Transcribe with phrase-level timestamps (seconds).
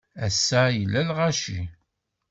[0.25, 1.59] Ass-a, yella lɣaci.